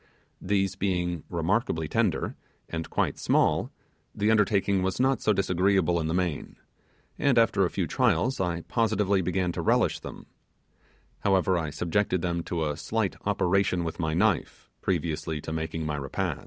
[0.41, 2.35] These being remarkably tender,
[2.67, 3.69] and quite small,
[4.15, 6.55] the undertaking was not so disagreeable in the main,
[7.19, 10.25] and after a few trials I positively began to relish them;
[11.19, 15.97] however, I subjected them to a slight operation with a knife previously to making my
[15.97, 16.39] repast.